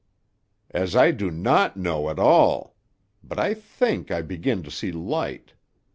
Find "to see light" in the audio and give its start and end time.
4.63-5.53